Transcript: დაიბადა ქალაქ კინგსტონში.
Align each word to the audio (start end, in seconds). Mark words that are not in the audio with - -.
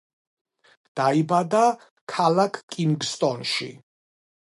დაიბადა 0.99 1.61
ქალაქ 2.13 2.55
კინგსტონში. 2.77 3.69